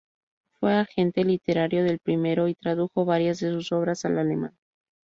[0.59, 4.57] Fue agente literario del primero y tradujo varias de sus obras al alemán.